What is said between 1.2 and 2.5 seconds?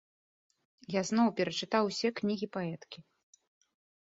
перачытаў усе кнігі